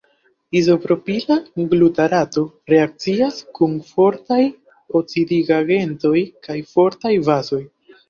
[0.59, 1.37] Izopropila
[1.73, 4.41] glutarato reakcias kun fortaj
[5.03, 7.67] oksidigagentoj kaj fortaj bazoj.